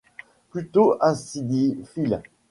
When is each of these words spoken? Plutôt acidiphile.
Plutôt 0.49 0.97
acidiphile. 0.99 2.23